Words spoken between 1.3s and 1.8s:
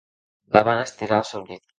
seu llit.